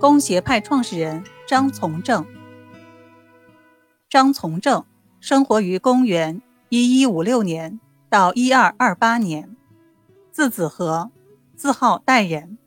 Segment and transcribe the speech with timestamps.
[0.00, 2.24] 公协派创始人张从正。
[4.08, 4.84] 张从正
[5.18, 9.56] 生活于公元一一五六年到一二二八年，
[10.30, 11.10] 字子和，
[11.56, 12.58] 字号代人，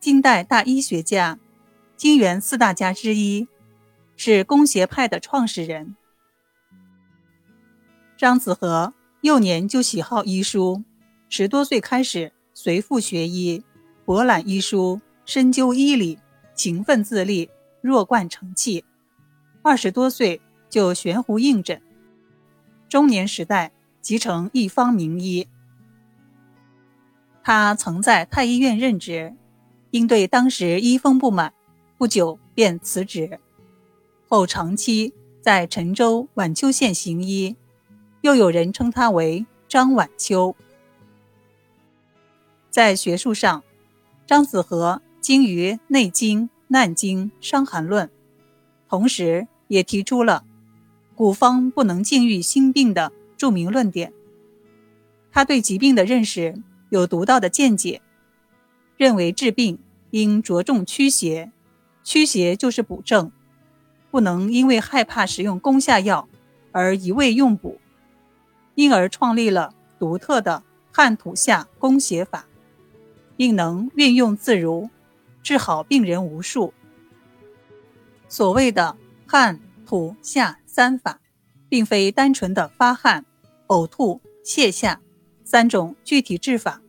[0.00, 1.38] 金代大医学家，
[1.96, 3.46] 金元四大家之一，
[4.16, 5.94] 是公协派的创始人。
[8.16, 10.82] 张子和幼年就喜好医书，
[11.28, 13.62] 十多岁开始随父学医，
[14.04, 16.18] 博览医书，深究医理，
[16.54, 18.84] 勤奋自立，弱冠成器。
[19.62, 21.80] 二十多岁就悬壶应诊，
[22.88, 25.46] 中年时代即成一方名医。
[27.42, 29.34] 他曾在太医院任职，
[29.90, 31.52] 因对当时医风不满，
[31.98, 33.38] 不久便辞职，
[34.28, 37.56] 后长期在陈州晚秋县行医。
[38.20, 40.54] 又有人称他为张晚秋。
[42.70, 43.64] 在学术上，
[44.24, 48.08] 张子和精于《内经》《难经》《伤寒论》，
[48.88, 50.44] 同时也提出了
[51.14, 54.12] “古方不能禁愈心病”的著名论点。
[55.30, 58.02] 他对疾病的认识有独到的见解，
[58.96, 59.78] 认为治病
[60.10, 61.52] 应着重驱邪，
[62.02, 63.30] 驱邪就是补正，
[64.10, 66.28] 不能因为害怕使用攻下药
[66.72, 67.78] 而一味用补。
[68.74, 72.46] 因而创立了独特的汉土下攻邪法，
[73.36, 74.90] 并能运用自如，
[75.42, 76.72] 治好病人无数。
[78.28, 81.20] 所谓的汗土下三法，
[81.68, 83.24] 并非单纯的发汗、
[83.66, 85.00] 呕吐、泻下
[85.44, 86.80] 三种具体治法，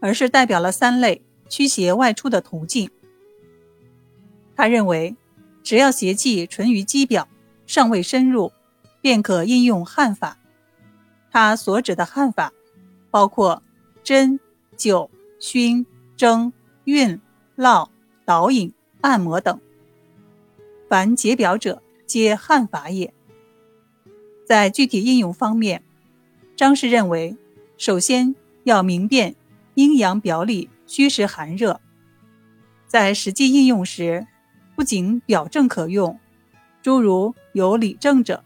[0.00, 2.90] 而是代表了三类驱邪外出的途径。
[4.56, 5.16] 他认为，
[5.62, 7.28] 只要邪气存于肌表，
[7.66, 8.50] 尚未深入，
[9.00, 10.38] 便可应用汗法。
[11.30, 12.52] 他所指的汗法，
[13.10, 13.62] 包括
[14.02, 14.40] 针、
[14.76, 16.52] 灸、熏、蒸、
[16.86, 17.20] 熨、
[17.58, 17.90] 烙、
[18.24, 19.60] 导引、按摩等。
[20.88, 23.12] 凡解表者，皆汗法也。
[24.46, 25.82] 在具体应用方面，
[26.56, 27.36] 张氏认为，
[27.76, 29.36] 首先要明辨
[29.74, 31.80] 阴阳表里、虚实寒热。
[32.86, 34.26] 在实际应用时，
[34.74, 36.18] 不仅表证可用，
[36.80, 38.42] 诸如有里证者，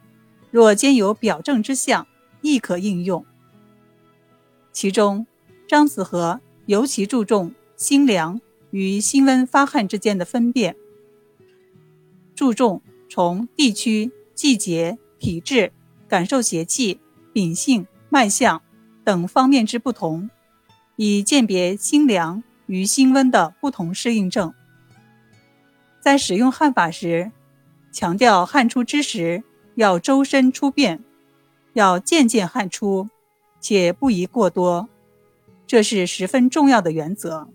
[0.50, 2.06] 若兼有表证之象。
[2.44, 3.24] 亦可应用。
[4.72, 5.28] 其中，
[5.68, 8.40] 张子和尤其注重心凉
[8.72, 10.74] 与心温发汗之间的分辨，
[12.34, 15.72] 注重从地区、季节、体质、
[16.08, 16.98] 感受邪气、
[17.32, 18.60] 秉性、脉象
[19.04, 20.28] 等方面之不同，
[20.96, 24.52] 以鉴别心凉与心温的不同适应症。
[26.00, 27.30] 在使用汗法时，
[27.92, 29.44] 强调汗出之时
[29.76, 31.04] 要周身出便。
[31.74, 33.08] 要渐渐汗出，
[33.58, 34.90] 且不宜过多，
[35.66, 37.48] 这是十分重要的原则。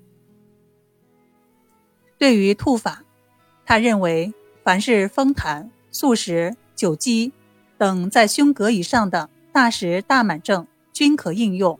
[2.17, 3.03] 对于吐法，
[3.65, 4.33] 他认为
[4.63, 7.31] 凡是风痰、宿食、酒积
[7.77, 11.79] 等在胸膈以上的大实大满症均可应用，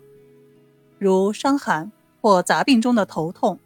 [0.99, 3.59] 如伤寒或杂病中的头痛、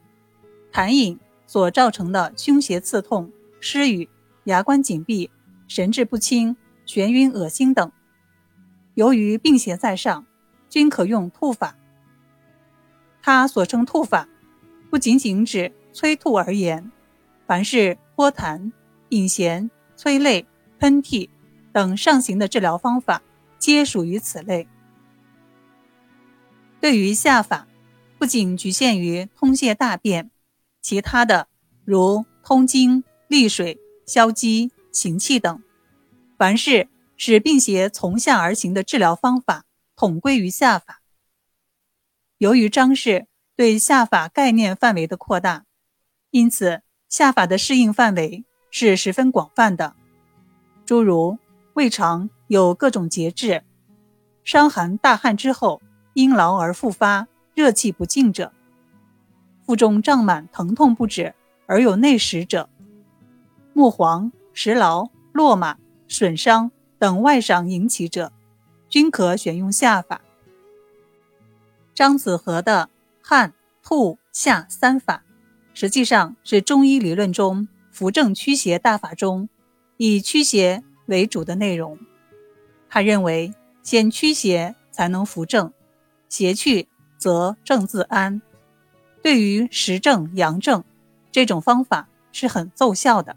[0.71, 4.09] 痰饮所造成的胸胁刺痛、失语、
[4.45, 5.29] 牙关紧闭、
[5.67, 6.55] 神志不清、
[6.87, 7.91] 眩晕、恶心等。
[8.93, 10.25] 由于病邪在上，
[10.69, 11.75] 均可用吐法。
[13.21, 14.27] 他所称吐法，
[14.89, 16.91] 不仅仅指催吐而言，
[17.46, 18.72] 凡是泼痰、
[19.09, 20.46] 引涎、催泪、
[20.79, 21.29] 喷嚏
[21.72, 23.22] 等上行的治疗方法，
[23.59, 24.68] 皆属于此类。
[26.79, 27.68] 对于下法，
[28.18, 30.31] 不仅局限于通泻大便，
[30.81, 31.47] 其他的
[31.85, 35.62] 如通经、利水、消积、行气等，
[36.38, 36.88] 凡是。
[37.23, 39.66] 使病邪从下而行的治疗方法
[39.96, 41.03] 统归于下法。
[42.40, 45.66] 由于张氏对下法概念范围的扩大，
[46.31, 49.95] 因此下法的适应范围是十分广泛的。
[50.85, 51.37] 诸如
[51.73, 53.63] 胃肠有各种节制，
[54.43, 55.81] 伤寒大汗之后
[56.13, 58.51] 因劳而复发，热气不尽者，
[59.66, 61.33] 腹中胀满疼痛不止
[61.67, 62.67] 而有内实者，
[63.73, 65.77] 目黄、食劳、落马、
[66.07, 66.72] 损伤。
[66.99, 68.31] 等外伤引起者，
[68.87, 70.22] 均可选用下法。
[71.95, 72.91] 张子和的
[73.23, 75.23] 汗、吐、下三法，
[75.81, 79.49] 实际上是中医理论中扶正驱邪大法中
[79.97, 81.97] 以驱邪为主的内容。
[82.87, 83.51] 他认为，
[83.81, 85.73] 先驱邪才能扶正，
[86.29, 86.87] 邪去
[87.17, 88.43] 则正自安。
[89.23, 90.83] 对于实证阳正，
[91.31, 93.35] 这种方法是很奏效的。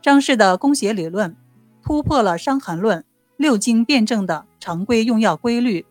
[0.00, 1.36] 张氏的攻邪理论。
[1.82, 3.00] 突破了《伤寒论》
[3.36, 5.84] 六经辩证的常规用药规律，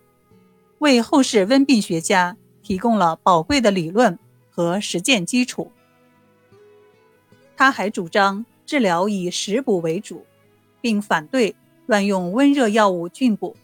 [0.80, 4.18] 为后世温病学家提供了宝贵的理论
[4.54, 5.72] 和实践基础。
[7.56, 10.26] 他还主张治疗以食补为主，
[10.82, 11.56] 并反对
[11.86, 13.56] 乱用温热药物菌补。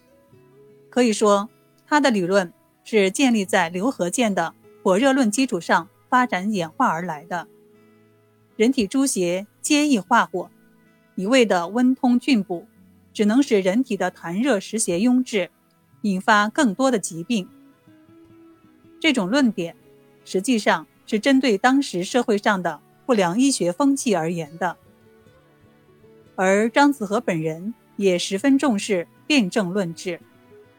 [0.88, 1.48] 可以说，
[1.86, 2.52] 他的理论
[2.84, 7.46] 是建立在刘和建的火热论基础上发展演化而来的。
[8.56, 10.50] 人体诸邪皆易化火，
[11.14, 12.66] 一味的温通菌补，
[13.12, 15.50] 只能使人体的痰热湿邪壅滞，
[16.02, 17.48] 引发更多的疾病。
[19.00, 19.74] 这种论点
[20.30, 24.76] 实际上是针对当时社会上的不良医学风气而言的，
[26.36, 30.20] 而张子和本人也十分重视辨证论治。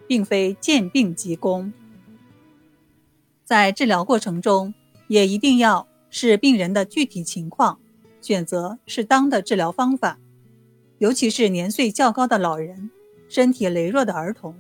[0.07, 1.71] 并非见病即攻，
[3.45, 4.74] 在治疗过程中
[5.07, 7.80] 也一定要视病人的具体情况，
[8.19, 10.19] 选择适当的治疗方法。
[10.98, 12.92] 尤其是年岁较高的老人、
[13.30, 14.53] 身体羸弱的儿童，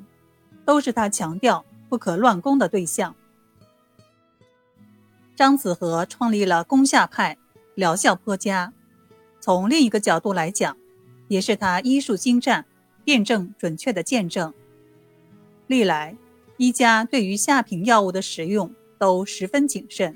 [0.63, 3.13] 都是他强调不可乱攻的对象。
[5.41, 7.35] 张子和创立了攻下派，
[7.73, 8.71] 疗效颇佳。
[9.39, 10.77] 从另一个角度来讲，
[11.29, 12.63] 也是他医术精湛、
[13.03, 14.53] 辩证准确的见证。
[15.65, 16.15] 历来，
[16.57, 20.15] 医家对于下品药物的使用都十分谨慎，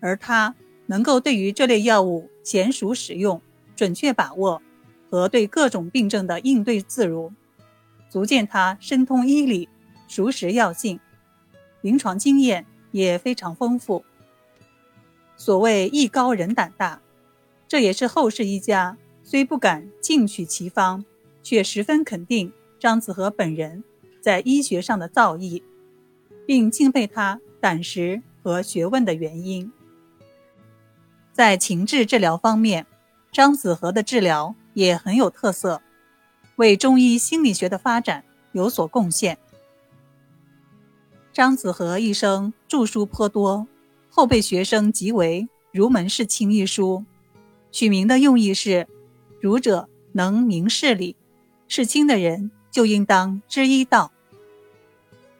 [0.00, 0.54] 而他
[0.84, 3.40] 能够对于这类药物娴熟使用、
[3.74, 4.60] 准确把握
[5.08, 7.32] 和对各种病症的应对自如，
[8.10, 9.70] 足见他深通医理、
[10.06, 11.00] 熟识药性，
[11.80, 14.04] 临床经验也非常丰富。
[15.36, 17.00] 所谓艺高人胆大，
[17.66, 21.04] 这也是后世医家虽不敢进取其方，
[21.42, 23.82] 却十分肯定张子和本人。
[24.20, 25.62] 在医学上的造诣，
[26.46, 29.70] 并敬佩他胆识和学问的原因。
[31.30, 32.86] 在情志治疗方面，
[33.30, 35.82] 张子和的治疗也很有特色，
[36.56, 39.36] 为中医心理学的发展有所贡献。
[41.32, 43.66] 张子和一生著书颇多，
[44.16, 47.04] 后辈学生即为《儒门世卿》一书，
[47.72, 48.86] 取名的用意是：
[49.40, 51.16] 儒者能明事理，
[51.66, 54.12] 世卿的人就应当知医道。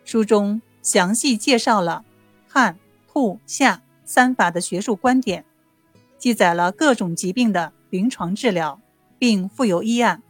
[0.04, 2.04] 书中详细介绍了
[2.48, 2.76] 汗、
[3.06, 5.44] 吐、下三法的学术观点，
[6.18, 8.80] 记载了各种疾病的临床治疗，
[9.20, 10.20] 并附有医案。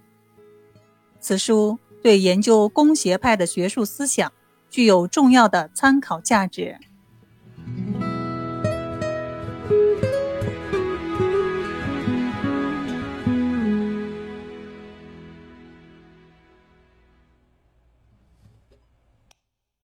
[1.18, 4.30] 此书对研究攻邪派的学术思想
[4.68, 6.76] 具有重要的参考价值。